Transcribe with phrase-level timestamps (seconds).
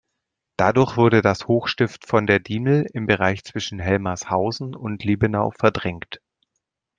[0.57, 6.19] Dadurch wurde das Hochstift von der Diemel im Bereich zwischen Helmarshausen und Liebenau verdrängt.